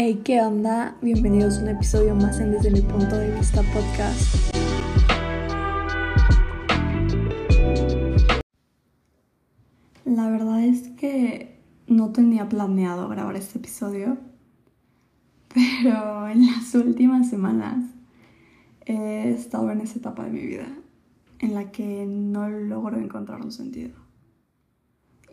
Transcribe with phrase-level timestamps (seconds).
[0.00, 0.96] Hey, ¿qué onda?
[1.02, 4.54] Bienvenidos a un episodio más en Desde mi punto de vista podcast.
[10.04, 14.18] La verdad es que no tenía planeado grabar este episodio,
[15.52, 17.84] pero en las últimas semanas
[18.86, 20.68] he estado en esa etapa de mi vida
[21.40, 23.98] en la que no logro encontrar un sentido.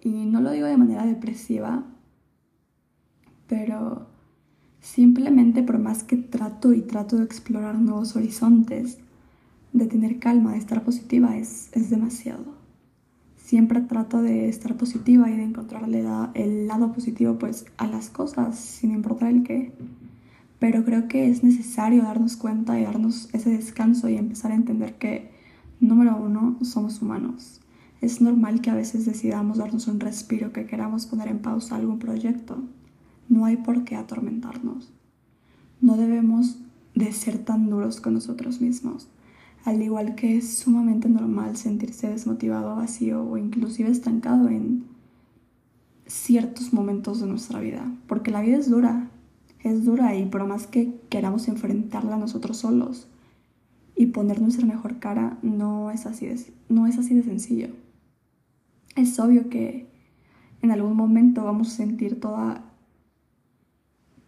[0.02, 1.84] Y no lo digo de manera depresiva,
[3.46, 4.15] pero
[4.86, 9.00] Simplemente por más que trato y trato de explorar nuevos horizontes,
[9.74, 12.54] de tener calma, de estar positiva, es, es demasiado.
[13.36, 18.60] Siempre trato de estar positiva y de encontrarle el lado positivo pues a las cosas,
[18.60, 19.74] sin importar el qué.
[20.60, 25.00] Pero creo que es necesario darnos cuenta y darnos ese descanso y empezar a entender
[25.00, 25.32] que,
[25.80, 27.60] número uno, somos humanos.
[28.02, 31.98] Es normal que a veces decidamos darnos un respiro, que queramos poner en pausa algún
[31.98, 32.62] proyecto
[33.30, 34.92] no hay por qué atormentarnos.
[35.82, 36.60] No debemos
[36.94, 39.10] de ser tan duros con nosotros mismos,
[39.66, 44.86] al igual que es sumamente normal sentirse desmotivado, vacío o inclusive estancado en
[46.06, 49.10] ciertos momentos de nuestra vida, porque la vida es dura,
[49.64, 53.08] es dura y por más que queramos enfrentarla nosotros solos
[53.96, 57.70] y poner nuestra mejor cara, no es así de, no es así de sencillo.
[58.96, 59.90] Es obvio que
[60.62, 62.64] en algún momento vamos a sentir toda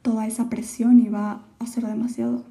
[0.08, 2.46] toda esa presión y va a ser demasiado.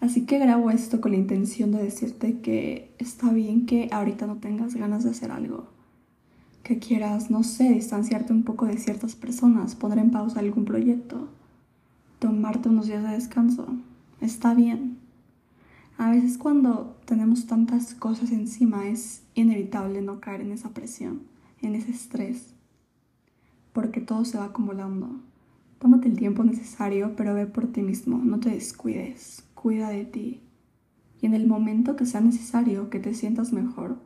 [0.00, 4.36] Así que grabo esto con la intención de decirte que está bien que ahorita no
[4.36, 5.66] tengas ganas de hacer algo,
[6.62, 11.30] que quieras, no sé, distanciarte un poco de ciertas personas, poner en pausa algún proyecto,
[12.20, 13.66] tomarte unos días de descanso.
[14.20, 14.98] Está bien.
[15.98, 21.22] A veces cuando tenemos tantas cosas encima es inevitable no caer en esa presión,
[21.60, 22.54] en ese estrés,
[23.72, 25.31] porque todo se va acumulando.
[25.82, 30.40] Tómate el tiempo necesario, pero ve por ti mismo, no te descuides, cuida de ti.
[31.20, 33.98] Y en el momento que sea necesario, que te sientas mejor,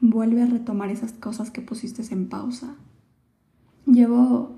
[0.00, 2.74] vuelve a retomar esas cosas que pusiste en pausa.
[3.86, 4.56] Llevo,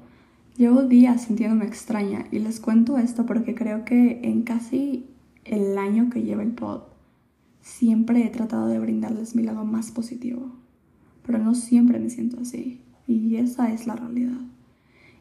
[0.57, 5.05] llevo días sintiéndome extraña y les cuento esto porque creo que en casi
[5.45, 6.81] el año que llevo el pod,
[7.61, 10.51] siempre he tratado de brindarles mi lado más positivo,
[11.27, 14.41] pero no siempre me siento así y esa es la realidad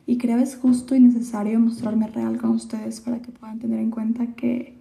[0.08, 3.92] y creo es justo y necesario mostrarme real con ustedes para que puedan tener en
[3.92, 4.78] cuenta que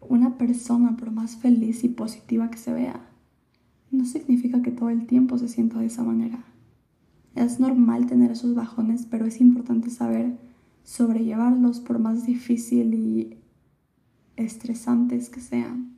[0.00, 3.08] una persona, por más feliz y positiva que se vea,
[3.92, 6.44] no significa que todo el tiempo se sienta de esa manera.
[7.36, 10.36] Es normal tener esos bajones, pero es importante saber
[10.82, 13.38] sobrellevarlos por más difícil y
[14.34, 15.94] estresantes que sean.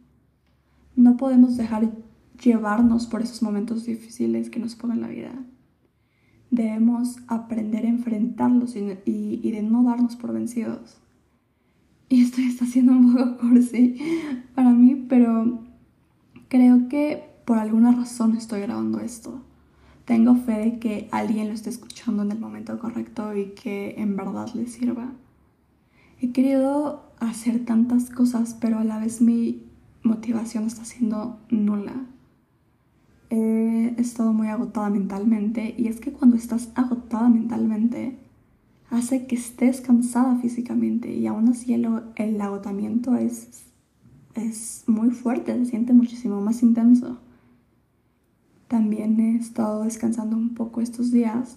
[0.97, 1.91] No podemos dejar
[2.45, 5.33] llevarnos por esos momentos difíciles que nos ponen la vida
[6.51, 10.99] debemos aprender a enfrentarlos y, de no darnos por vencidos.
[12.09, 13.97] Y esto está siendo un poco cursi
[14.55, 15.61] para mí, pero
[16.49, 19.43] creo que por alguna razón estoy grabando esto.
[20.05, 24.17] Tengo fe de que alguien lo esté escuchando en el momento correcto y que en
[24.17, 25.13] verdad le sirva.
[26.21, 29.63] He querido hacer tantas cosas, pero a la vez mi
[30.03, 31.95] motivación está siendo nula
[33.31, 38.19] he estado muy agotada mentalmente y es que cuando estás agotada mentalmente
[38.91, 43.67] hace que estés cansada físicamente y aún así el, el agotamiento es,
[44.35, 47.19] es muy fuerte, se siente muchísimo más intenso.
[48.67, 51.57] También he estado descansando un poco estos días.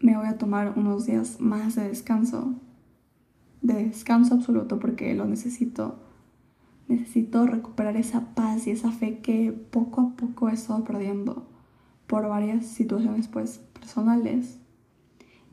[0.00, 2.54] Me voy a tomar unos días más de descanso,
[3.60, 6.11] de descanso absoluto porque lo necesito
[6.88, 11.46] Necesito recuperar esa paz y esa fe que poco a poco he estado perdiendo
[12.06, 14.58] por varias situaciones pues personales.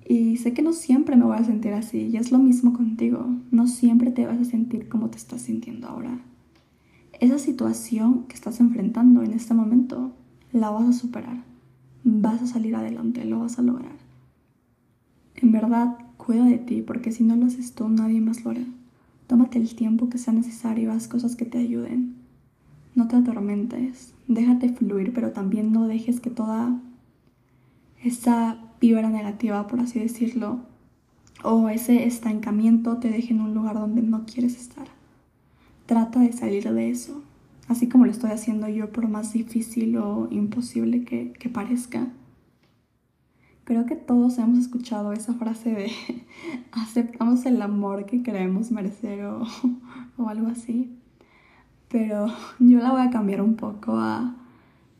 [0.05, 3.27] Y sé que no siempre me voy a sentir así y es lo mismo contigo.
[3.51, 6.19] No siempre te vas a sentir como te estás sintiendo ahora.
[7.19, 10.13] Esa situación que estás enfrentando en este momento
[10.51, 11.43] la vas a superar.
[12.03, 13.97] Vas a salir adelante, lo vas a lograr.
[15.35, 18.65] En verdad, cuida de ti porque si no lo haces tú, nadie más lo hará.
[19.29, 22.15] Tómate el tiempo que sea necesario, haz cosas que te ayuden.
[22.95, 26.81] No te atormentes, déjate fluir, pero también no dejes que toda
[28.03, 30.61] esa vibra negativa, por así decirlo,
[31.43, 34.87] o ese estancamiento te deje en un lugar donde no quieres estar.
[35.85, 37.21] Trata de salir de eso,
[37.67, 42.07] así como lo estoy haciendo yo, por más difícil o imposible que, que parezca.
[43.69, 45.91] Creo que todos hemos escuchado esa frase de
[46.71, 49.23] aceptamos el amor que creemos merecer
[50.17, 50.97] o, algo así.
[51.87, 52.25] Pero
[52.57, 54.35] yo la voy a cambiar un poco a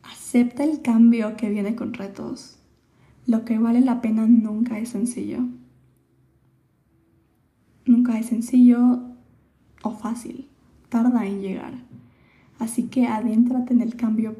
[0.04, 2.60] acepta el cambio que viene con retos.
[3.26, 5.40] Lo que vale la pena nunca es sencillo.
[7.86, 9.00] nunca es sencillo
[9.82, 10.48] o fácil,
[10.88, 11.74] tarda en llegar.
[12.60, 14.36] Así que adéntrate en el cambio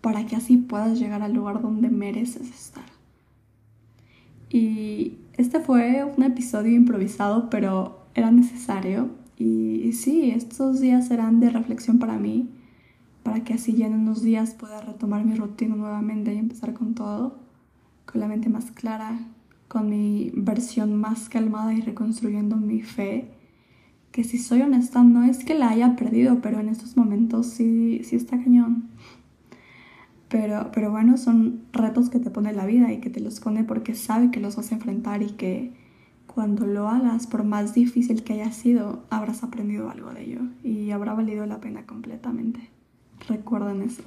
[0.00, 2.97] para que así puedas llegar al lugar donde mereces estar.
[4.50, 9.10] Y este fue un episodio improvisado, pero era necesario.
[9.36, 12.50] Y sí, estos días serán de reflexión para mí,
[13.22, 16.94] para que así ya en unos días pueda retomar mi rutina nuevamente y empezar con
[16.94, 17.38] todo,
[18.04, 19.20] con la mente más clara,
[19.68, 23.30] con mi versión más calmada y reconstruyendo mi fe.
[24.10, 28.00] Que si soy honesta, no es que la haya perdido, pero en estos momentos sí,
[28.02, 28.88] sí está cañón.
[30.28, 33.64] Pero, pero bueno, son retos que te pone la vida y que te los pone
[33.64, 35.72] porque sabe que los vas a enfrentar y que
[36.26, 40.90] cuando lo hagas, por más difícil que haya sido, habrás aprendido algo de ello y
[40.90, 42.70] habrá valido la pena completamente.
[43.26, 44.04] Recuerden eso.